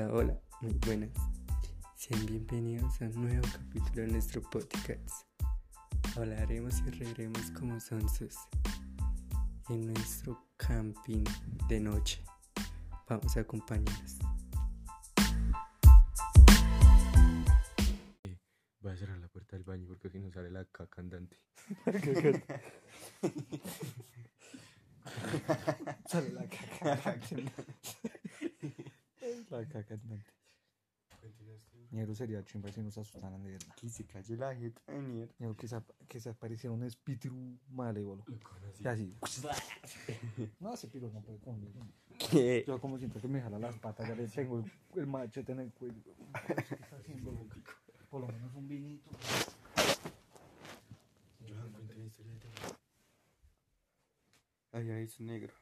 Hola, 0.00 0.14
hola, 0.14 0.40
muy 0.62 0.72
buenas. 0.86 1.10
Sean 1.94 2.24
bienvenidos 2.24 3.02
a 3.02 3.04
un 3.04 3.20
nuevo 3.20 3.46
capítulo 3.52 4.00
de 4.00 4.06
nuestro 4.06 4.40
podcast. 4.40 5.26
Hablaremos 6.16 6.80
y 6.86 6.90
reiremos 6.92 7.50
como 7.50 7.78
sonsos 7.78 8.34
en 9.68 9.92
nuestro 9.92 10.42
camping 10.56 11.22
de 11.68 11.80
noche. 11.80 12.24
Vamos 13.10 13.36
a 13.36 13.40
acompañarnos. 13.40 14.16
Voy 18.80 18.92
a 18.92 18.96
cerrar 18.96 19.18
la 19.18 19.28
puerta 19.28 19.56
del 19.56 19.64
baño 19.64 19.86
porque 19.86 20.08
si 20.08 20.18
no 20.18 20.30
sale 20.30 20.50
la 20.50 20.64
caca 20.64 21.02
andante. 21.02 21.36
Sale 26.06 26.30
la 26.30 26.48
caca. 26.48 27.18
La 29.60 29.68
caca 29.68 29.94
andante. 29.94 30.30
Ñero 31.92 32.14
sería 32.14 32.42
chimba 32.44 32.70
si 32.70 32.80
nos 32.80 32.96
asustaran 32.96 33.42
de 33.42 33.52
verdad. 33.52 33.74
Que 33.74 33.88
se 33.88 34.04
calle 34.06 34.36
la 34.36 34.54
jeta 34.54 34.80
de 34.92 35.00
mierda. 35.00 35.34
Que 35.56 35.66
se, 35.68 35.74
ap- 35.76 35.90
que 36.08 36.20
se 36.20 36.30
apareciera 36.30 36.72
un 36.72 36.84
espíritu 36.84 37.30
malévolo. 37.70 38.24
Y 38.78 38.86
así. 38.86 39.16
No, 40.60 40.72
ese 40.74 40.86
piro 40.88 41.10
no 41.12 41.20
puede 41.20 41.38
conmigo. 41.40 41.80
¿Qué? 42.30 42.64
Yo 42.66 42.80
como 42.80 42.96
siento 42.98 43.20
que 43.20 43.28
me 43.28 43.40
jala 43.40 43.58
las 43.58 43.76
patas, 43.78 44.08
ya 44.08 44.14
le 44.14 44.28
tengo 44.28 44.60
el, 44.60 44.72
el 45.00 45.06
machete 45.06 45.52
en 45.52 45.60
el 45.60 45.72
cuello. 45.72 46.00
¿Qué 46.46 46.52
está 46.74 46.96
haciendo, 46.96 47.32
loco? 47.32 47.56
Por 48.08 48.20
lo 48.22 48.28
menos 48.28 48.54
un 48.54 48.68
vinito. 48.68 49.10
Ay, 54.72 54.90
ay, 54.90 55.04
es 55.04 55.20
negro. 55.20 55.52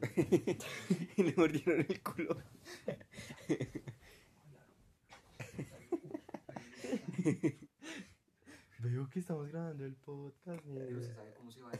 y 1.16 1.22
le 1.22 1.34
mordieron 1.36 1.86
el 1.88 2.02
culo. 2.02 2.36
Veo 8.78 9.10
que 9.10 9.20
estamos 9.20 9.48
grabando 9.48 9.84
el 9.84 9.94
podcast. 9.96 10.64
mierda. 10.64 11.14
sabe 11.14 11.34
cómo 11.34 11.52
se 11.52 11.60
va 11.62 11.70
a 11.70 11.78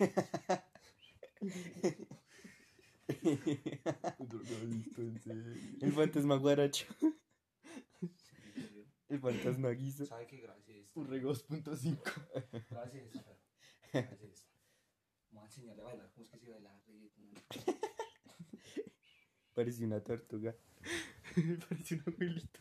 en 4.98 5.20
serio. 5.20 5.54
El 5.80 5.92
fantasma 5.92 6.36
guaracho. 6.36 6.86
El 9.08 9.18
fantasma 9.18 9.70
guiso. 9.70 10.06
¿Sabe 10.06 10.26
qué? 10.26 10.40
Gracias. 10.40 10.94
Un 10.94 11.08
rego 11.08 11.32
2.5. 11.32 11.98
Gracias. 12.70 13.10
Gracias. 13.92 14.46
Vamos 15.32 15.50
a 15.50 15.60
enseñarle 15.60 15.79
a 15.79 15.79
bailar. 15.90 16.10
¿Cómo 16.14 16.24
es 16.24 16.30
que 16.30 16.38
se 16.38 16.50
baila? 16.50 16.80
reggaetón? 16.86 17.30
Parece 19.54 19.84
una 19.84 20.00
tortuga. 20.00 20.56
Parece 21.68 21.94
un 21.94 22.02
abuelito. 22.06 22.60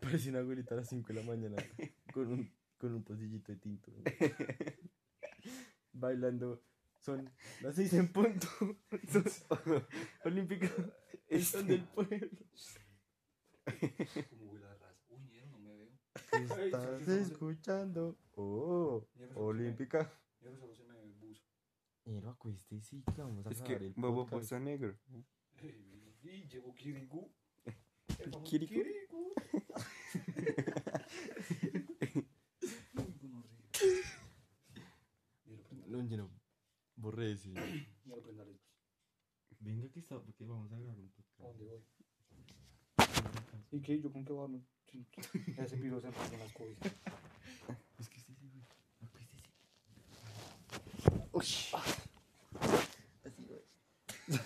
Parece 0.00 0.30
una 0.30 0.38
abuelita 0.40 0.74
a 0.74 0.78
las 0.78 0.88
5 0.88 1.12
de 1.12 1.14
la 1.14 1.26
mañana 1.26 1.56
con 2.12 2.26
un, 2.32 2.52
con 2.78 2.94
un 2.94 3.04
pocillito 3.04 3.52
de 3.52 3.58
tinto. 3.58 3.92
Bailando. 5.92 6.62
Son 7.00 7.30
las 7.62 7.76
6 7.76 7.92
en 7.94 8.12
punto. 8.12 8.46
Son 9.08 9.86
olímpico. 10.24 10.66
El 11.28 11.44
son 11.44 11.66
del 11.66 11.84
pueblo. 11.84 12.28
Como 14.30 14.52
huele 14.52 14.66
a 14.66 14.74
raza. 14.74 14.96
Uy, 15.08 15.22
ñero, 15.28 15.46
no 15.48 15.58
me 15.60 15.74
veo. 15.76 15.88
Estás 16.70 17.08
escuchando. 17.08 18.16
Oh, 18.36 19.04
olímpica. 19.34 20.08
Ñero 20.40 20.56
solo 20.56 20.72
se 20.74 20.84
me 20.84 20.94
ve 20.94 21.02
el 21.02 21.12
buzo. 21.14 21.42
Acueste, 22.28 22.80
sí, 22.80 23.02
que 23.14 23.20
vamos 23.20 23.44
a 23.46 23.50
Es 23.50 23.60
que 23.62 23.74
el 23.74 23.92
Bobo 23.96 24.26
negro. 24.60 24.96
Y 26.22 26.46
llevo 26.48 26.74
Kirigu. 26.74 27.32
El. 28.20 28.30
No, 35.86 36.06
yo 36.06 36.16
no. 36.18 36.30
Borré 36.94 37.32
ese. 37.32 37.52
Venga 39.58 39.88
que 39.90 39.98
está, 39.98 40.22
porque 40.22 40.44
vamos 40.44 40.70
a 40.72 40.78
grabar 40.78 41.00
un 41.00 41.08
¿A 41.08 41.12
podcast. 41.16 41.40
dónde 41.40 41.64
voy? 41.64 41.84
¿Y 43.72 43.80
qué? 43.82 44.00
¿Yo 44.00 44.12
con 44.12 44.24
qué 44.24 44.32
voy? 44.32 44.64
Ese 45.58 45.76
piro 45.76 46.00
se 46.00 46.10
pasa 46.10 46.34
en 46.34 46.40
las 46.40 46.52
cobijas. 46.52 46.92
Es 47.98 48.08
que 48.08 48.18
sí, 48.20 48.34
sí, 48.34 48.48
güey. 48.50 48.64
Acueste, 48.94 49.36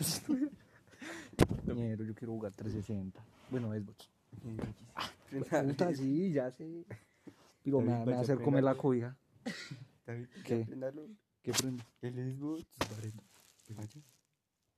sí. 0.01 0.49
Ñero, 1.75 2.05
yo 2.05 2.15
quiero 2.15 2.33
jugar 2.35 2.53
360. 2.53 3.25
Bueno, 3.51 3.73
Xbox. 3.73 4.11
Puta, 5.31 5.95
sí, 5.95 6.33
ya 6.33 6.51
sé. 6.51 6.85
Piro, 7.63 7.81
me, 7.81 7.93
me 7.99 8.05
vaya, 8.05 8.21
hacer 8.21 8.41
comer 8.41 8.65
la 8.65 8.75
cobija. 8.75 9.17
¿Qué? 10.05 10.29
¿Qué 11.43 11.53
prende? 11.53 11.85
El 12.03 12.37
Xbox. 12.37 12.65
Vaya. 13.71 14.03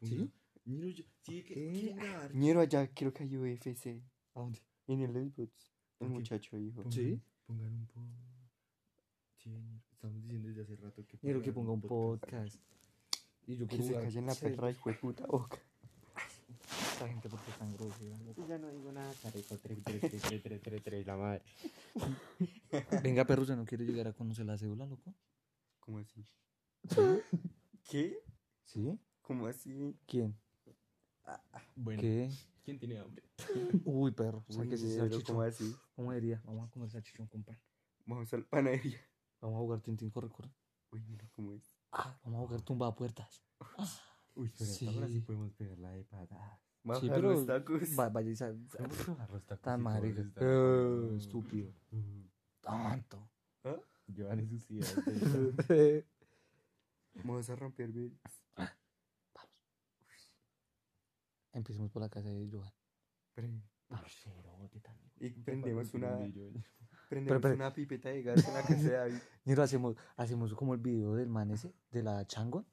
¿Sí? 0.00 0.30
Miro 0.64 0.88
yo. 0.88 1.04
Sí, 1.22 1.42
que 1.42 1.54
¿Qué? 1.54 1.96
Ñero 2.34 2.60
allá, 2.60 2.88
quiero 2.88 3.12
que 3.12 3.24
hay 3.24 3.36
UFC. 3.36 4.02
¿A 4.34 4.40
dónde? 4.40 4.60
En 4.88 5.00
el 5.02 5.12
Xbox. 5.30 5.72
El 6.00 6.08
muchacho 6.10 6.56
dijo. 6.56 6.82
Pongan- 6.82 6.92
¿Sí? 6.92 7.20
Pongan 7.46 7.72
un 7.72 7.86
po. 7.86 8.00
Sí. 9.38 9.50
Estamos 9.92 10.22
diciendo 10.22 10.48
desde 10.48 10.62
hace 10.62 10.76
rato 10.76 11.04
que. 11.06 11.18
Quiero 11.18 11.42
que 11.42 11.52
ponga 11.52 11.72
un 11.72 11.80
podcast. 11.80 12.56
Y 13.46 13.56
yo 13.56 13.66
Que 13.66 13.80
se 13.82 13.94
calle 13.94 14.18
en 14.18 14.26
la 14.26 14.34
Sí, 14.34 14.44
perra 14.44 14.70
hijo 14.70 14.90
de 14.90 14.96
puta 14.96 15.26
boca. 15.26 15.58
Esta 16.92 17.08
gente 17.08 17.28
porque 17.28 17.50
es 17.50 17.58
tan 17.58 17.72
grosera. 17.74 18.16
Ya 18.48 18.58
no 18.58 18.70
digo 18.70 18.92
nada, 18.92 19.12
careco. 19.22 19.56
3, 19.58 19.78
3, 19.84 20.00
3, 20.00 20.20
3, 20.22 20.42
3, 20.42 20.62
3, 20.62 20.82
3, 20.82 21.06
la 21.06 21.16
madre. 21.16 21.42
Venga, 23.02 23.24
perro, 23.24 23.44
¿se 23.44 23.54
no 23.56 23.64
quiere 23.64 23.84
llegar 23.84 24.08
a 24.08 24.12
conocer 24.12 24.46
la 24.46 24.56
cédula, 24.58 24.86
loco? 24.86 25.14
¿Cómo 25.80 25.98
así? 25.98 26.24
¿Qué? 27.90 28.18
¿Sí? 28.64 28.98
¿Cómo 29.22 29.46
así? 29.46 29.96
¿Quién? 30.06 30.36
Bueno, 31.74 32.00
¿Qué? 32.00 32.30
¿quién 32.64 32.78
tiene 32.78 32.98
hambre? 32.98 33.22
Uy, 33.84 34.10
perro, 34.12 34.44
Uy, 34.48 34.72
ese 34.72 34.86
ñero, 34.86 35.00
salchichón. 35.08 35.22
¿Cómo 35.36 35.42
así? 35.42 35.76
¿Cómo 35.94 36.12
diría? 36.12 36.40
Vamos 36.44 36.68
a 36.68 36.70
comer 36.70 36.90
salchichón 36.90 37.26
con 37.26 37.42
pan. 37.42 37.58
Vamos 38.06 38.32
a 38.32 38.36
la 38.38 38.44
panadería. 38.44 39.00
Vamos 39.40 39.56
a 39.56 39.60
jugar 39.60 39.80
Tintín 39.80 40.10
corre, 40.10 40.28
corre. 40.30 40.50
Uy, 40.92 41.02
mira 41.08 41.28
cómo 41.32 41.52
es. 41.52 41.76
Ah, 41.92 42.18
vamos 42.24 42.42
a 42.42 42.46
jugar 42.46 42.62
tumba 42.62 42.94
puertas. 42.94 43.42
Uy, 44.34 44.50
pero 44.58 44.70
Sí. 44.70 44.86
ahora 44.86 45.08
sí 45.08 45.20
podemos 45.20 45.52
pegarla 45.52 45.90
de 45.90 46.04
patada. 46.04 46.60
Vamos 46.84 47.00
Sí, 47.02 47.10
a 47.10 47.14
pero- 47.14 47.32
los 47.32 47.46
tacos. 47.46 47.82
Va- 47.98 48.08
vaya 48.10 48.30
y 48.30 48.36
sa- 48.36 48.52
Vamos 48.78 49.00
a 49.00 49.04
probar 49.04 49.30
los 49.30 49.44
tacos 49.44 49.62
Tan 49.62 49.82
marica. 49.82 50.22
Eh, 50.36 51.14
estúpido. 51.16 51.72
Mm. 51.90 52.22
Tanto. 52.60 53.28
Llevan 54.06 54.38
en 54.38 54.48
sus 54.48 54.70
ideas. 54.70 56.04
Vamos 57.24 57.50
a 57.50 57.56
romper 57.56 57.90
vidrios. 57.90 58.20
Empecemos 61.56 61.90
por 61.90 62.02
la 62.02 62.08
casa 62.10 62.28
de 62.28 62.48
Johan. 62.50 62.72
Pre- 63.34 63.62
Parcerote 63.88 64.80
también. 64.80 65.10
Y 65.18 65.30
prendemos 65.30 65.94
una, 65.94 66.18
Pero, 66.18 66.52
prendemos 67.08 67.42
pero- 67.42 67.54
una 67.54 67.72
pipeta 67.72 68.10
de 68.10 68.22
gas 68.22 68.46
en 68.46 68.54
la 68.54 68.62
casa 68.62 68.74
de 68.82 68.90
David. 68.96 69.18
Mira, 69.44 69.62
hacemos, 69.64 69.96
hacemos 70.16 70.54
como 70.54 70.74
el 70.74 70.80
video 70.80 71.14
del 71.14 71.28
man 71.28 71.50
ese, 71.50 71.72
de 71.90 72.02
la 72.02 72.26
changon, 72.26 72.66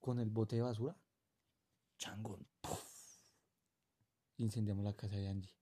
con 0.00 0.18
el 0.18 0.30
bote 0.30 0.56
de 0.56 0.62
basura. 0.62 0.96
Changon. 1.98 2.44
puf. 2.60 2.82
Incendiamos 4.38 4.84
la 4.84 4.94
casa 4.94 5.16
de 5.16 5.28
Angie. 5.28 5.54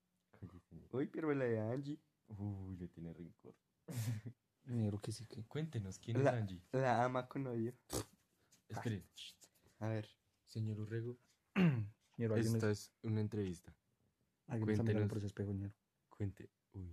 Uy, 0.92 1.06
pero 1.08 1.34
la 1.34 1.44
de 1.44 1.60
Angie. 1.60 1.98
Uy, 2.28 2.76
le 2.76 2.88
tiene 2.88 3.12
rencor. 3.12 3.54
Negro 4.64 4.98
que 4.98 5.12
sí 5.12 5.26
que. 5.26 5.44
Cuéntenos, 5.44 5.98
¿quién 5.98 6.22
La- 6.24 6.30
es 6.30 6.36
Angie? 6.42 6.62
La 6.72 7.04
ama 7.04 7.28
con 7.28 7.46
odio. 7.46 7.74
Esperen. 8.68 9.04
A 9.78 9.88
ver. 9.88 10.08
Señor 10.46 10.78
Urrego, 10.80 11.18
Ñero, 12.16 12.34
alguien 12.34 12.52
me, 12.52 12.58
esta 12.58 12.70
es 12.70 12.90
una 13.02 13.20
entrevista. 13.20 13.74
alguien 14.48 14.70
está 14.70 14.82
mirando 14.82 15.08
por 15.08 15.18
ese 15.18 15.26
espejo, 15.26 15.52
ñero. 15.52 15.74
Cuente. 16.08 16.48
Uy. 16.72 16.90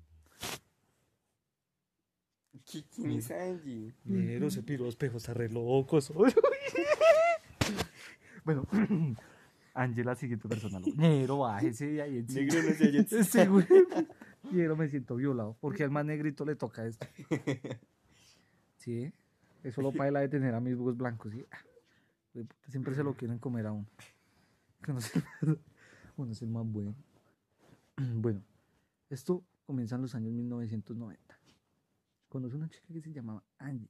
¿Qui- 2.65 2.85
¿Quién 2.93 3.11
es 3.11 3.31
Angie? 3.31 3.93
Ñero, 4.05 4.49
se 4.51 4.61
piró 4.63 4.87
espejo, 4.87 5.17
está 5.17 5.33
re 5.33 5.49
loco. 5.49 5.99
soy. 6.01 6.33
bueno, 8.45 8.67
Ángela, 9.73 10.15
siguiente 10.15 10.47
persona. 10.47 10.79
loco. 10.79 10.91
Ñero, 10.95 11.39
bájese 11.39 11.87
de 11.87 12.01
ahí. 12.01 12.25
Negro 12.29 12.61
no 12.63 12.73
se 12.73 12.85
halla 12.85 12.99
encima. 12.99 13.23
Sí, 13.23 13.45
güey. 13.47 13.65
Ñero, 14.51 14.75
me 14.75 14.87
siento 14.87 15.15
violado. 15.15 15.57
Porque 15.61 15.83
al 15.83 15.89
más 15.91 16.05
negrito 16.05 16.45
le 16.45 16.55
toca 16.55 16.85
esto. 16.85 17.07
Sí, 18.77 19.13
eso 19.63 19.81
lo 19.81 19.93
paila 19.93 20.19
de 20.19 20.27
tener 20.27 20.53
amigos 20.53 20.97
blancos. 20.97 21.31
¿sí? 21.31 21.45
Ah, 21.51 21.57
güey, 22.33 22.45
puta, 22.45 22.69
Siempre 22.69 22.93
se 22.95 23.01
lo 23.01 23.13
quieren 23.15 23.39
comer 23.39 23.65
a 23.67 23.71
uno. 23.71 23.87
Que 24.83 24.91
uno, 24.91 24.99
es 24.99 25.15
el 25.15 25.23
más- 25.23 25.57
uno 26.17 26.31
es 26.31 26.41
el 26.41 26.49
más 26.49 26.65
bueno. 26.65 26.95
Bueno, 28.15 28.41
esto 29.09 29.43
comienza 29.65 29.95
en 29.95 30.01
los 30.01 30.15
años 30.15 30.33
1990. 30.33 31.39
Conoce 32.27 32.55
una 32.55 32.67
chica 32.69 32.87
que 32.91 33.01
se 33.01 33.13
llamaba 33.13 33.43
Angie. 33.59 33.89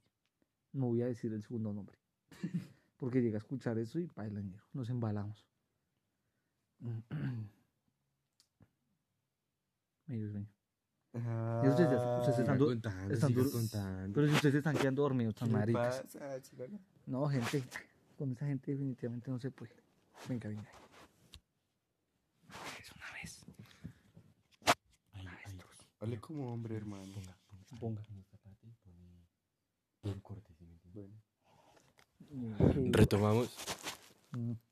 no 0.72 0.86
voy 0.86 1.02
a 1.02 1.06
decir 1.06 1.32
el 1.32 1.42
segundo 1.42 1.72
nombre. 1.72 1.98
Porque 2.98 3.20
llega 3.22 3.36
a 3.36 3.38
escuchar 3.38 3.78
eso 3.78 3.98
y 3.98 4.08
ñero. 4.16 4.62
Nos 4.72 4.88
embalamos. 4.90 5.46
Me 10.06 10.16
dio 10.16 10.30
sueño. 10.30 10.46
Y 11.14 11.68
ustedes 11.68 11.88
Ah, 11.92 12.26
están 12.28 12.58
contando, 12.58 13.14
están 13.14 13.32
contando. 13.34 14.12
Pero 14.14 14.26
si 14.28 14.34
ustedes 14.34 14.54
están 14.56 14.76
quedando 14.76 15.02
dormidos, 15.02 15.32
¿Qué 15.34 15.40
tan 15.40 15.52
maricas. 15.52 16.02
pasa? 16.02 16.38
No, 17.06 17.26
gente, 17.28 17.62
con 18.18 18.32
esa 18.32 18.46
gente 18.46 18.72
definitivamente 18.72 19.30
no 19.30 19.38
se 19.38 19.50
puede. 19.50 19.72
Venga, 20.28 20.48
venga. 20.48 20.68
Es 22.80 22.90
una 22.92 23.04
vez. 23.14 23.46
Ay, 25.12 25.26
ay, 25.46 25.58
Hable 26.04 26.20
como 26.20 26.52
hombre, 26.52 26.76
hermano. 26.76 27.14
Ponga. 27.80 28.02
Bien 30.02 30.20
corte, 30.20 30.52
¿sí 30.52 30.66
me 30.66 30.74
entiende? 30.74 31.16
Retomamos 32.92 33.56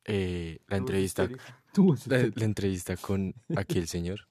eh, 0.04 0.58
la 0.66 0.76
entrevista, 0.76 1.26
la, 2.06 2.44
entrevista 2.44 2.98
con 2.98 3.34
aquel 3.56 3.88
señor. 3.88 4.28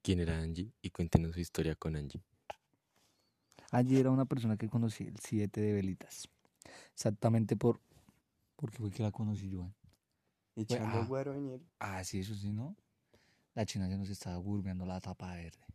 ¿Quién 0.00 0.20
era 0.20 0.38
Angie? 0.38 0.72
Y 0.80 0.88
cuéntenos 0.88 1.34
su 1.34 1.40
historia 1.40 1.74
con 1.74 1.96
Angie. 1.96 2.22
Allí 3.70 3.98
era 3.98 4.10
una 4.10 4.24
persona 4.24 4.56
que 4.56 4.70
conocí 4.70 5.04
el 5.04 5.18
7 5.18 5.60
de 5.60 5.72
velitas. 5.74 6.30
Exactamente 6.94 7.56
por. 7.56 7.78
Porque 8.56 8.78
fue 8.78 8.90
que 8.90 9.02
la 9.02 9.10
conocí 9.10 9.50
yo. 9.50 9.70
Echando 10.54 10.98
ah. 10.98 11.04
guaroñero. 11.06 11.62
Ah, 11.78 12.02
sí, 12.04 12.20
eso 12.20 12.34
sí, 12.34 12.52
¿no? 12.52 12.74
La 13.52 13.66
china 13.66 13.86
ya 13.86 13.98
nos 13.98 14.08
estaba 14.08 14.38
burbeando 14.38 14.86
la 14.86 14.98
tapa 14.98 15.34
verde. 15.34 15.66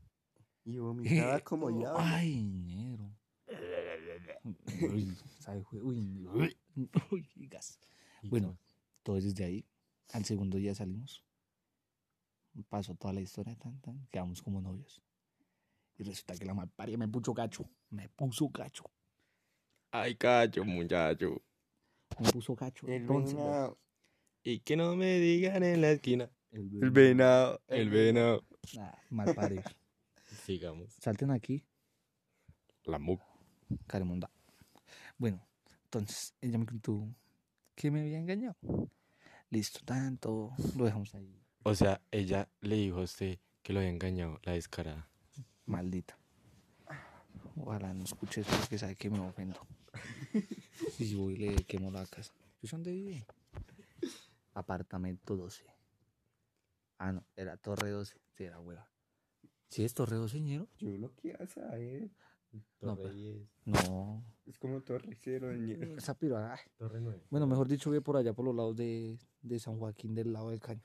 Y 0.63 0.77
vomitaba 0.77 1.39
como 1.41 1.69
ya. 1.81 1.93
Ay, 1.97 2.43
ñero. 2.43 3.11
Uy, 4.81 5.15
sabe, 5.39 5.65
uy, 5.71 6.27
uy, 6.27 6.57
uy, 7.11 7.47
gas. 7.47 7.79
Bueno, 8.23 8.57
todo 9.03 9.15
desde 9.15 9.43
ahí. 9.43 9.65
Al 10.13 10.25
segundo 10.25 10.57
día 10.57 10.75
salimos. 10.75 11.23
Pasó 12.69 12.95
toda 12.95 13.13
la 13.13 13.21
historia, 13.21 13.55
tan, 13.55 13.79
tan. 13.81 14.07
Quedamos 14.11 14.41
como 14.41 14.61
novios. 14.61 15.01
Y 15.97 16.03
resulta 16.03 16.35
que 16.35 16.45
la 16.45 16.53
malparia 16.53 16.97
me 16.97 17.07
puso 17.07 17.33
cacho. 17.33 17.69
Me 17.89 18.09
puso 18.09 18.49
cacho. 18.49 18.83
Ay, 19.91 20.15
cacho, 20.15 20.63
muchacho. 20.65 21.41
Me 22.19 22.31
puso 22.31 22.55
cacho. 22.55 22.87
El 22.87 23.01
Entonces, 23.03 23.35
venado. 23.35 23.77
Y 24.43 24.59
que 24.59 24.75
no 24.75 24.95
me 24.95 25.19
digan 25.19 25.63
en 25.63 25.81
la 25.81 25.91
esquina. 25.91 26.29
el 26.51 26.69
El 26.81 26.91
venado. 26.91 26.91
venado. 26.91 27.61
El 27.67 27.89
venado. 27.89 28.45
Nah, 28.75 28.93
malparidos. 29.09 29.65
Sigamos. 30.45 30.93
Salten 30.99 31.29
aquí, 31.29 31.63
La 32.85 32.97
mu. 32.97 33.17
Caremonda. 33.85 34.29
Bueno, 35.17 35.45
entonces 35.83 36.33
ella 36.41 36.57
me 36.57 36.65
contó 36.65 37.07
que 37.75 37.91
me 37.91 38.01
había 38.01 38.17
engañado. 38.17 38.57
Listo, 39.51 39.81
tanto. 39.85 40.51
Lo 40.75 40.85
dejamos 40.85 41.13
ahí. 41.13 41.39
O 41.63 41.75
sea, 41.75 42.01
ella 42.09 42.49
le 42.59 42.75
dijo 42.75 42.99
a 42.99 43.03
usted 43.03 43.37
que 43.61 43.71
lo 43.71 43.79
había 43.79 43.91
engañado, 43.91 44.39
la 44.43 44.53
descarada. 44.53 45.07
Maldita. 45.65 46.17
Ojalá 47.55 47.93
no 47.93 48.03
escuche 48.03 48.41
eso 48.41 48.51
porque 48.59 48.79
sabe 48.79 48.95
que 48.95 49.11
me 49.11 49.19
ofendo. 49.19 49.59
y 50.99 51.05
si 51.05 51.15
voy 51.15 51.35
y 51.35 51.37
le 51.37 51.55
quemo 51.65 51.91
la 51.91 52.05
casa. 52.07 52.33
¿Yo 52.61 52.67
sé 52.67 52.75
dónde 52.75 52.91
vive? 52.91 53.25
Apartamento 54.55 55.37
12. 55.37 55.63
Ah, 56.97 57.11
no, 57.11 57.23
era 57.35 57.57
Torre 57.57 57.91
12. 57.91 58.19
Sí, 58.35 58.43
era 58.43 58.59
hueva. 58.59 58.90
¿Sí 59.71 59.83
es 59.85 59.93
Torre 59.93 60.17
12, 60.17 60.39
ñero? 60.41 60.67
Yo 60.79 60.89
lo 60.97 61.15
que 61.15 61.31
vas 61.33 61.57
a 61.57 61.75
ver. 61.77 62.09
No, 62.81 62.97
Torre 62.97 63.01
pero- 63.03 63.13
10. 63.13 63.47
No. 63.65 64.25
Es 64.45 64.59
como 64.59 64.81
Torre 64.81 65.15
Cero. 65.17 65.53
ñero. 65.53 65.95
Esa 65.97 66.13
piroa, 66.19 66.53
ay. 66.53 66.59
Torre 66.77 66.99
9. 66.99 67.23
Bueno, 67.29 67.47
mejor 67.47 67.67
dicho, 67.69 67.89
vive 67.89 68.01
por 68.01 68.17
allá, 68.17 68.33
por 68.33 68.43
los 68.45 68.53
lados 68.55 68.75
de, 68.75 69.17
de 69.41 69.59
San 69.59 69.77
Joaquín, 69.79 70.13
del 70.13 70.33
lado 70.33 70.49
del 70.49 70.59
caño. 70.59 70.83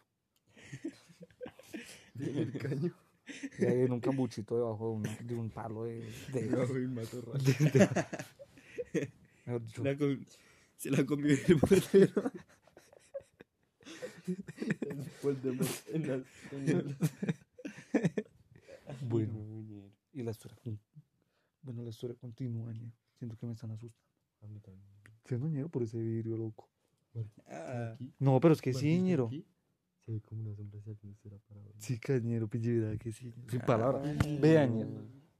El 2.18 2.52
caño. 2.58 2.94
Y 3.58 3.64
ahí 3.66 3.80
en 3.82 3.92
un 3.92 4.00
cambuchito 4.00 4.56
debajo 4.56 4.88
de 4.88 4.94
un, 4.94 5.26
de 5.26 5.34
un 5.34 5.50
palo 5.50 5.84
de. 5.84 6.08
de- 6.32 6.46
No, 6.46 6.78
y 6.78 6.86
mato 6.86 7.20
rato. 7.26 7.38
mejor 9.44 9.62
dicho, 9.64 9.82
La 9.84 9.98
com- 9.98 10.24
Se 10.76 10.90
la 10.90 11.04
comió 11.04 11.34
el 11.34 11.58
portero. 11.58 12.22
Voldemort 15.22 15.88
en 15.92 16.06
las- 16.08 16.52
en 16.52 16.96
Bueno. 19.24 19.92
Y 20.12 20.22
la 20.22 20.30
historia. 20.30 20.56
Bueno, 21.62 21.82
la 21.82 21.90
historia 21.90 22.16
continúa, 22.16 22.72
ñero. 22.72 22.92
Siento 23.18 23.36
que 23.36 23.46
me 23.46 23.52
están 23.52 23.70
asustando. 23.72 24.06
Siendo 25.24 25.48
ñero 25.48 25.68
por 25.68 25.82
ese 25.82 25.98
vidrio, 25.98 26.36
loco. 26.36 26.68
Ah, 27.48 27.96
No, 28.18 28.38
pero 28.40 28.54
es 28.54 28.60
que 28.60 28.72
sí, 28.72 29.00
ñero. 29.00 29.30
Se 30.04 30.12
ve 30.12 30.20
como 30.20 30.42
una 30.42 30.54
sombra 30.54 30.80
si 30.80 30.90
alguien 30.90 31.12
estuviera 31.12 31.38
parado. 31.48 31.72
Sí, 31.78 31.98
cañero, 31.98 32.46
pille, 32.48 32.78
verdad 32.80 32.98
que 32.98 33.12
sí. 33.12 33.34
Sin 33.48 33.60
Ah, 33.62 33.66
palabras. 33.66 34.16
Vea, 34.40 34.66
ñero. 34.66 34.90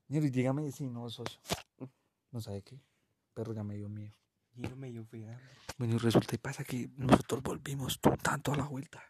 Ñero, 0.09 0.27
y 0.27 0.31
dígame 0.31 0.71
si 0.73 0.89
no, 0.89 1.09
socio. 1.09 1.39
No 2.33 2.41
sabe 2.41 2.63
qué. 2.63 2.81
Perro 3.35 3.53
ya 3.55 3.63
me 3.63 3.77
dio 3.77 3.89
miedo. 3.89 4.15
ñero 4.55 4.75
me 4.77 4.91
dio 4.91 5.05
fea. 5.05 5.39
Bueno, 5.79 5.95
y 5.95 5.99
resulta 5.99 6.35
y 6.35 6.39
pasa 6.39 6.65
que 6.65 6.89
nosotros 6.97 7.43
volvimos 7.43 8.01
un 8.05 8.17
tanto 8.17 8.53
a 8.53 8.57
la 8.57 8.65
vuelta. 8.67 9.03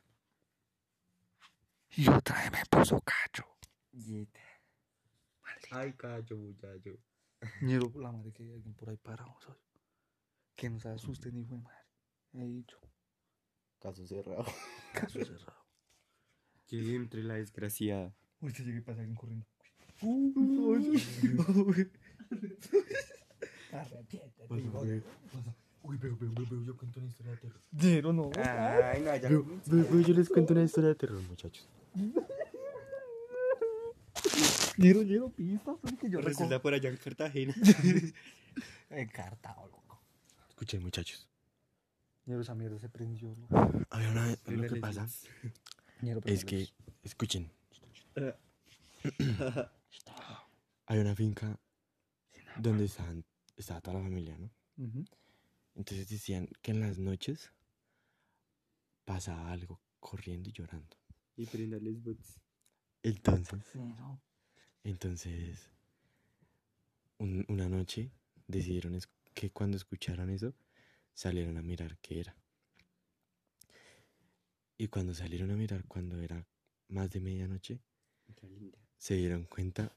Y 1.96 2.08
otra 2.08 2.36
vez 2.42 2.52
me 2.52 2.58
puso 2.68 3.00
cacho. 3.00 3.44
Yeta. 3.92 4.40
Ay, 5.70 5.92
cacho, 5.94 6.36
muchacho. 6.36 6.98
Ñero, 7.62 7.92
la 7.96 8.12
madre 8.12 8.32
que 8.32 8.42
hay 8.44 8.52
alguien 8.52 8.74
por 8.74 8.88
ahí 8.90 8.96
parado, 8.96 9.34
socio. 9.40 9.62
Que 10.54 10.70
no 10.70 10.80
se 10.80 10.88
asusten, 10.88 11.36
hijo 11.36 11.54
de 11.54 11.60
madre. 11.60 11.78
He 12.32 12.44
dicho. 12.46 12.78
Caso 13.78 14.06
cerrado. 14.06 14.44
Caso 14.94 15.24
cerrado. 15.24 15.66
Que 16.66 16.94
entre 16.94 17.22
la 17.22 17.34
desgraciada. 17.34 18.14
Uy, 18.40 18.52
se 18.52 18.64
llega 18.64 18.78
y 18.78 18.80
pasa 18.80 19.00
alguien 19.00 19.16
corriendo. 19.16 19.46
Arrepiéntete, 23.72 24.56
hijo 24.58 24.84
de- 24.84 25.02
Uy, 25.82 25.98
pero, 26.00 26.16
pero, 26.18 26.32
pero, 26.34 26.62
yo 26.64 26.76
cuento 26.76 26.98
una 26.98 27.08
historia 27.08 27.32
de 27.32 27.38
terror. 27.38 27.60
Ñero, 27.72 28.12
no. 28.12 28.30
Ay, 28.36 29.00
no, 29.02 29.14
ya. 29.14 29.20
Pero, 29.28 29.44
pero, 29.44 29.84
pero 29.86 30.00
yo 30.00 30.14
les 30.14 30.28
cuento 30.28 30.52
una 30.52 30.62
historia 30.64 30.88
de 30.88 30.94
terror, 30.96 31.22
muchachos. 31.22 31.68
Ñero, 34.78 35.02
ñero, 35.02 35.30
pistas. 35.30 35.76
es 35.84 35.98
que 35.98 36.10
yo 36.10 36.20
Resulta 36.20 36.60
por 36.60 36.74
allá 36.74 36.90
en 36.90 36.96
Cartagena. 36.96 37.54
Encartado, 38.90 39.66
loco. 39.68 40.02
Escuchen, 40.48 40.82
muchachos. 40.82 41.28
Ñero, 42.26 42.40
esa 42.40 42.54
mierda 42.54 42.78
se 42.78 42.88
prendió, 42.88 43.34
loco. 43.34 43.70
Había 43.90 44.10
una 44.10 44.26
vez, 44.26 44.40
lo 44.46 44.62
que 44.62 44.80
pasa 44.80 45.06
es 46.24 46.44
que, 46.44 46.68
escuchen, 47.02 47.50
hay 50.86 50.98
una 50.98 51.14
finca 51.14 51.58
donde 52.58 52.84
estaban, 52.84 53.24
estaba 53.56 53.80
toda 53.80 53.98
la 53.98 54.04
familia, 54.04 54.36
¿no? 54.38 54.50
Ujú. 54.78 55.04
Entonces 55.74 56.08
decían 56.08 56.48
que 56.62 56.72
en 56.72 56.80
las 56.80 56.98
noches 56.98 57.52
pasaba 59.04 59.52
algo 59.52 59.80
corriendo 60.00 60.48
y 60.48 60.52
llorando. 60.52 60.96
Y 61.36 61.46
prenderles 61.46 62.02
bots. 62.02 62.40
Entonces. 63.02 63.60
Entonces, 64.86 65.70
un- 67.18 67.44
una 67.48 67.68
noche 67.68 68.10
decidieron 68.46 68.98
que 69.34 69.50
cuando 69.50 69.76
escucharon 69.76 70.30
eso, 70.30 70.54
salieron 71.14 71.58
a 71.58 71.62
mirar 71.62 71.98
qué 72.00 72.20
era. 72.20 72.36
Y 74.78 74.88
cuando 74.88 75.12
salieron 75.12 75.50
a 75.50 75.54
mirar, 75.56 75.84
cuando 75.86 76.18
era 76.18 76.46
más 76.88 77.10
de 77.10 77.20
medianoche, 77.20 77.78
se 78.98 79.14
dieron 79.14 79.44
cuenta 79.44 79.92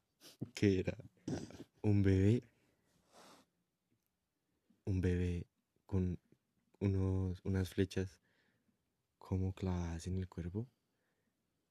que 0.53 0.79
era 0.79 0.97
un 1.83 2.03
bebé, 2.03 2.43
un 4.85 4.99
bebé 4.99 5.47
con 5.85 6.19
unos, 6.81 7.39
unas 7.45 7.69
flechas 7.69 8.17
como 9.19 9.53
clavadas 9.53 10.07
en 10.07 10.17
el 10.17 10.27
cuerpo, 10.27 10.67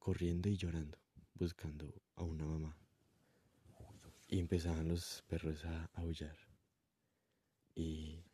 corriendo 0.01 0.49
y 0.49 0.57
llorando, 0.57 0.99
buscando 1.35 2.03
a 2.17 2.25
una 2.25 2.45
mamá. 2.47 2.77
Y 4.29 4.41
empezaban 4.41 4.89
los 4.89 5.25
perros 5.27 5.65
a 5.65 5.91
aullar. 5.95 6.37
Y 7.75 8.25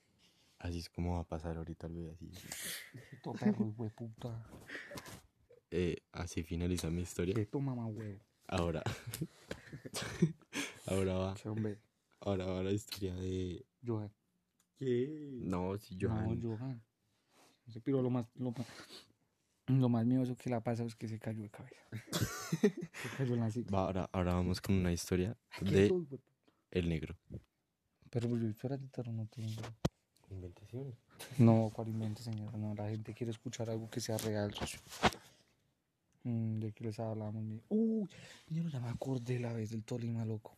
así 0.59 0.79
es 0.79 0.89
como 0.89 1.15
va 1.15 1.21
a 1.21 1.29
pasar 1.29 1.57
ahorita 1.57 1.87
el 1.87 1.95
bebé 1.95 2.11
así. 2.11 2.31
Perro, 3.41 3.73
puta. 3.95 4.45
Eh, 5.71 5.97
así 6.13 6.43
finaliza 6.43 6.91
mi 6.91 7.03
historia. 7.03 7.35
Que 7.35 7.47
tu 7.47 7.61
mamá, 7.61 7.87
huevo. 7.87 8.21
Ahora. 8.47 8.83
ahora 10.87 11.15
va. 11.15 11.35
Che, 11.35 11.49
hombre. 11.49 11.79
Ahora 12.21 12.47
va 12.47 12.63
la 12.63 12.73
historia 12.73 13.15
de. 13.15 13.65
Johan. 13.85 14.13
¿Qué? 14.77 15.41
No, 15.43 15.77
si 15.79 15.97
Johan. 16.01 16.41
No, 16.41 16.57
Johan. 16.57 16.83
Ese 17.67 17.81
piro 17.81 18.03
lo 18.03 18.11
más, 18.11 18.27
lo 18.37 18.51
más, 18.51 18.67
lo 19.67 19.89
más 19.89 20.05
miedoso 20.05 20.37
que 20.37 20.51
le 20.51 20.61
pasa 20.61 20.85
es 20.85 20.95
que 20.95 21.09
se 21.09 21.19
cayó 21.19 21.43
de 21.43 21.51
cabeza. 21.51 21.83
se 23.03 23.09
cayó 23.17 23.35
en 23.35 23.41
la 23.41 23.51
cicla. 23.51 23.77
Va, 23.79 23.85
ahora, 23.87 24.09
ahora 24.13 24.35
vamos 24.35 24.61
con 24.61 24.75
una 24.77 24.93
historia 24.93 25.37
¿Qué 25.59 25.65
de? 25.65 25.93
El 26.71 26.89
Negro. 26.89 27.17
Pero 28.11 28.29
pues 28.29 28.43
yo 28.43 28.49
historias 28.49 28.81
de 28.81 28.89
terror 28.89 29.15
no 29.15 29.27
tengo. 29.27 29.63
Inventación. 30.31 30.95
No, 31.39 31.71
¿cuál 31.73 31.89
invento, 31.89 32.23
señor? 32.23 32.57
No, 32.57 32.75
la 32.75 32.89
gente 32.89 33.15
quiere 33.15 33.31
escuchar 33.31 33.71
algo 33.71 33.89
que 33.89 34.01
sea 34.01 34.17
real, 34.19 34.53
socio. 34.55 34.81
Mm, 36.25 36.59
¿De 36.61 36.73
qué 36.73 36.85
les 36.85 36.99
hablamos? 36.99 37.43
mi- 37.43 37.63
Uy, 37.69 38.09
señor, 38.49 38.71
ya 38.71 38.81
me 38.81 38.89
acordé 38.89 39.39
la 39.39 39.53
vez 39.53 39.71
del 39.71 39.85
Tolima, 39.85 40.25
loco. 40.25 40.57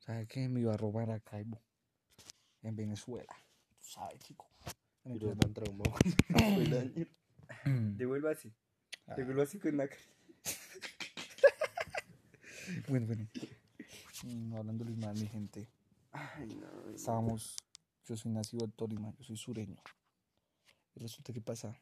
¿Sabe 0.00 0.26
qué? 0.26 0.48
Me 0.48 0.60
iba 0.60 0.74
a 0.74 0.76
robar 0.76 1.10
a 1.10 1.20
Caibo. 1.20 1.60
En 2.62 2.74
Venezuela. 2.76 3.32
Tú 3.78 3.86
sabes, 3.86 4.18
chico. 4.20 4.46
Pero 5.04 5.34
tan 5.36 5.54
traumado 5.54 5.94
el 7.64 7.72
año. 7.72 7.96
Devuelva 7.96 8.30
así. 8.32 8.52
Devuelva 9.16 9.42
así 9.42 9.58
con 9.58 9.76
la 9.76 9.88
cara. 9.88 10.02
Bueno, 12.86 13.06
bueno. 13.06 13.26
Mm, 14.24 14.54
hablándoles 14.54 14.96
mal, 14.98 15.18
mi 15.18 15.26
gente. 15.26 15.68
Ay, 16.12 16.48
no. 16.48 16.90
Estábamos, 16.90 17.56
yo 18.04 18.16
soy 18.16 18.32
nacido 18.32 18.64
en 18.64 18.72
Tolima, 18.72 19.12
yo 19.16 19.24
soy 19.24 19.36
sureño. 19.36 19.76
Y 20.94 21.00
resulta 21.00 21.32
que 21.32 21.40
pasa 21.40 21.80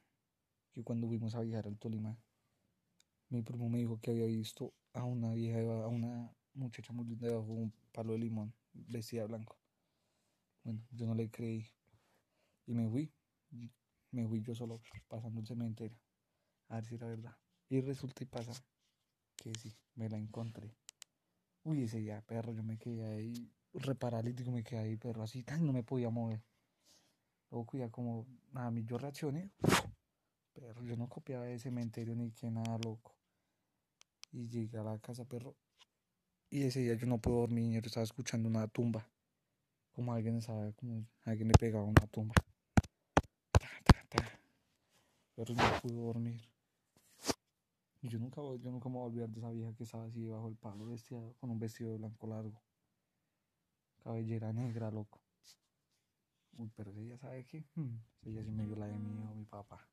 que 0.73 0.85
cuando 0.85 1.09
fuimos 1.09 1.35
a 1.35 1.40
viajar 1.40 1.66
al 1.66 1.78
Tolima, 1.78 2.16
mi 3.30 3.42
primo 3.42 3.68
me 3.68 3.78
dijo 3.78 3.99
que 4.00 4.12
había 4.12 4.26
visto 4.26 4.75
a 4.92 5.04
una 5.04 5.33
vieja, 5.33 5.59
a 5.59 5.88
una 5.88 6.30
muchacha 6.54 6.92
muy 6.92 7.06
linda 7.06 7.28
debajo 7.28 7.54
de 7.54 7.62
un 7.62 7.73
palo 7.92 8.12
de 8.12 8.18
limón, 8.18 8.54
vestida 8.73 9.25
blanco. 9.25 9.59
Bueno, 10.62 10.87
yo 10.92 11.06
no 11.06 11.14
le 11.14 11.30
creí. 11.30 11.66
Y 12.66 12.75
me 12.75 12.88
fui, 12.88 13.12
me 14.16 14.26
fui 14.26 14.40
yo 14.40 14.54
solo 14.54 14.80
pasando 15.08 15.40
el 15.40 15.46
cementerio, 15.46 15.99
a 16.68 16.76
ver 16.76 16.85
si 16.87 16.94
era 16.94 17.06
verdad. 17.06 17.37
Y 17.68 17.80
resulta 17.80 18.23
y 18.23 18.26
pasa 18.26 18.52
que 19.37 19.52
sí, 19.54 19.76
me 19.94 20.08
la 20.08 20.16
encontré. 20.16 20.75
Uy, 21.64 21.82
ese 21.82 21.99
día, 21.99 22.23
perro, 22.23 22.52
yo 22.52 22.62
me 22.62 22.78
quedé 22.78 23.04
ahí, 23.04 23.52
reparalítico, 23.75 24.50
me 24.50 24.64
quedé 24.64 24.80
ahí, 24.80 24.96
perro, 24.96 25.23
así, 25.23 25.42
tan, 25.42 25.66
no 25.66 25.73
me 25.73 25.82
podía 25.82 26.08
mover. 26.08 26.42
Luego 27.50 27.76
ya 27.76 27.90
como, 27.90 28.26
a 28.54 28.70
mí 28.70 28.85
yo 28.85 28.96
reaccioné, 28.96 29.50
perro, 30.54 30.82
yo 30.82 30.96
no 30.96 31.08
copiaba 31.08 31.44
de 31.44 31.58
cementerio 31.58 32.14
ni 32.14 32.32
que 32.32 32.50
nada, 32.50 32.78
loco. 32.78 33.14
Y 34.32 34.49
llegué 34.49 34.78
a 34.78 34.82
la 34.82 34.99
casa, 34.99 35.25
perro, 35.25 35.56
y 36.49 36.62
ese 36.62 36.80
día 36.80 36.94
yo 36.94 37.06
no 37.06 37.18
puedo 37.18 37.40
dormir, 37.40 37.82
yo 37.82 37.87
estaba 37.87 38.04
escuchando 38.04 38.49
una 38.49 38.66
tumba. 38.68 39.06
Como 39.92 40.12
alguien 40.12 40.37
estaba, 40.37 40.73
como 40.73 41.04
alguien 41.25 41.49
le 41.49 41.54
pegaba 41.54 41.85
una 41.85 42.06
tumba. 42.06 42.35
Pero 45.37 45.55
no 45.55 45.62
pude 45.83 45.95
dormir. 45.95 46.43
Yo 48.02 48.19
nunca, 48.19 48.40
yo 48.40 48.71
nunca 48.71 48.88
me 48.88 48.97
voy 48.97 49.02
a 49.02 49.07
olvidar 49.07 49.28
de 49.28 49.38
esa 49.38 49.50
vieja 49.50 49.75
que 49.75 49.85
estaba 49.85 50.05
así 50.07 50.23
debajo 50.23 50.47
del 50.47 50.57
palo, 50.57 50.87
vestida 50.87 51.21
con 51.40 51.50
un 51.50 51.59
vestido 51.59 51.97
blanco 51.97 52.26
largo. 52.26 52.62
Cabellera 54.02 54.52
negra, 54.52 54.90
loco. 54.90 55.21
Uy, 56.57 56.71
pero 56.75 56.93
día, 56.93 57.19
¿sabe 57.19 57.45
qué? 57.45 57.64
Hmm, 57.75 57.99
día 58.23 58.43
sí 58.43 58.50
me 58.50 58.64
dio 58.64 58.76
la 58.76 58.87
de 58.87 58.99
miedo, 58.99 59.35
mi 59.35 59.45
papá. 59.45 59.87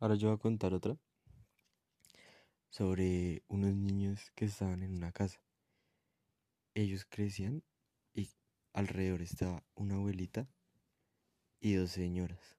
Ahora 0.00 0.16
yo 0.16 0.28
voy 0.28 0.36
a 0.36 0.40
contar 0.40 0.74
otra 0.74 0.96
sobre 2.70 3.42
unos 3.48 3.74
niños 3.74 4.30
que 4.34 4.46
estaban 4.46 4.82
en 4.82 4.94
una 4.94 5.12
casa. 5.12 5.40
Ellos 6.74 7.06
crecían 7.08 7.62
y 8.12 8.30
alrededor 8.72 9.22
estaba 9.22 9.62
una 9.74 9.94
abuelita 9.94 10.48
y 11.66 11.74
dos 11.74 11.90
señoras. 11.90 12.56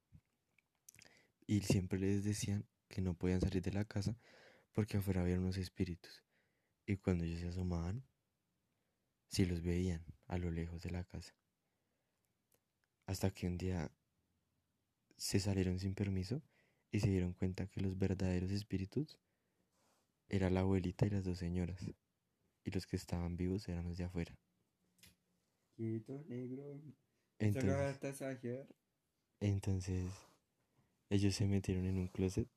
Y 1.45 1.61
siempre 1.61 1.97
les 1.97 2.25
decían 2.25 2.67
que 2.89 2.99
no 2.99 3.13
podían 3.13 3.39
salir 3.39 3.61
de 3.61 3.71
la 3.71 3.85
casa 3.85 4.17
porque 4.73 4.97
afuera 4.97 5.21
había 5.21 5.39
unos 5.39 5.55
espíritus. 5.55 6.25
Y 6.85 6.97
cuando 6.97 7.23
ellos 7.23 7.39
se 7.39 7.47
asomaban, 7.47 8.05
sí 9.29 9.45
los 9.45 9.61
veían 9.61 10.03
a 10.25 10.37
lo 10.37 10.51
lejos 10.51 10.83
de 10.83 10.91
la 10.91 11.05
casa. 11.05 11.33
Hasta 13.05 13.31
que 13.31 13.47
un 13.47 13.57
día 13.57 13.89
se 15.15 15.39
salieron 15.39 15.79
sin 15.79 15.95
permiso 15.95 16.43
y 16.91 16.99
se 16.99 17.07
dieron 17.07 17.31
cuenta 17.31 17.65
que 17.67 17.79
los 17.79 17.97
verdaderos 17.97 18.51
espíritus 18.51 19.17
era 20.27 20.49
la 20.49 20.59
abuelita 20.59 21.05
y 21.05 21.11
las 21.11 21.23
dos 21.23 21.37
señoras, 21.37 21.81
y 22.65 22.71
los 22.71 22.85
que 22.85 22.97
estaban 22.97 23.37
vivos 23.37 23.69
eran 23.69 23.85
los 23.85 23.95
de 23.95 24.03
afuera. 24.03 24.37
Quieto, 25.77 26.25
negro. 26.27 26.81
Entonces. 27.39 28.01
Entonces 29.39 30.03
ellos 31.10 31.36
se 31.36 31.46
metieron 31.46 31.86
en 31.86 31.98
un 31.98 32.08
closet 32.08 32.48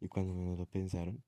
y 0.00 0.08
cuando 0.08 0.34
menos 0.34 0.58
lo 0.58 0.66
pensaron, 0.66 1.22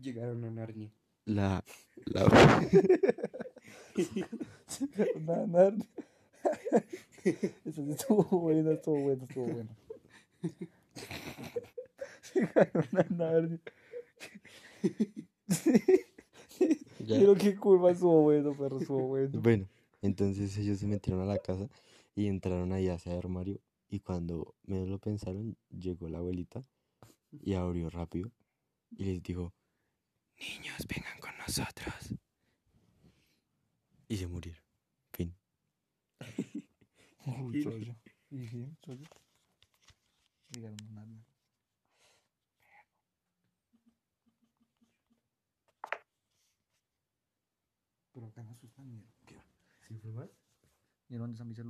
Llegaron 0.00 0.42
a 0.44 0.50
Narnia. 0.50 0.90
la, 1.26 1.62
la 2.06 2.24
Una 5.16 5.46
Narnia. 5.46 5.86
Eso 7.24 7.84
sí 7.84 7.90
estuvo 7.92 8.24
bueno, 8.40 8.72
estuvo 8.72 8.98
bueno, 9.00 9.24
estuvo 9.24 9.46
bueno. 9.46 9.70
Una 12.92 13.06
Narnia. 13.10 13.60
ya- 17.06 17.18
Pero 17.18 17.34
qué 17.34 17.54
curva 17.56 17.90
estuvo 17.92 18.22
bueno, 18.22 18.54
pero 18.58 18.78
estuvo 18.80 19.06
bueno. 19.08 19.40
Bueno, 19.40 19.66
entonces 20.00 20.56
ellos 20.58 20.78
se 20.78 20.86
metieron 20.86 21.22
a 21.22 21.26
la 21.26 21.38
casa 21.38 21.68
y 22.14 22.26
entraron 22.26 22.72
ahí 22.72 22.88
hacia 22.88 23.12
el 23.12 23.18
armario 23.18 23.58
y 23.92 24.00
cuando 24.00 24.54
menos 24.62 24.88
lo 24.88 24.98
pensaron, 24.98 25.54
llegó 25.68 26.08
la 26.08 26.16
abuelita 26.16 26.64
y 27.30 27.52
abrió 27.52 27.90
rápido 27.90 28.32
y 28.90 29.04
les 29.04 29.22
dijo, 29.22 29.52
niños, 30.38 30.86
vengan 30.88 31.20
con 31.20 31.36
nosotros. 31.36 32.14
Y 34.08 34.16
se 34.16 34.26
murieron. 34.26 34.64
Fin. 35.12 35.36
Uy, 37.26 37.62
socio. 37.62 37.94
¿Y 38.30 38.48
sí, 38.48 38.66
socio? 38.82 39.06
Llegaron 40.48 40.80
a 40.80 40.92
Narnia. 40.92 41.26
Pero 48.12 48.26
acá 48.26 48.42
no 48.42 48.52
asustan, 48.52 48.90
mira. 48.90 49.12
¿Qué? 49.26 49.36
¿Sí 49.86 49.98
fue 49.98 50.12
más? 50.12 50.30
¿Y 51.10 51.16
dónde 51.16 51.34
está 51.34 51.44
mi 51.44 51.54
celular? 51.54 51.60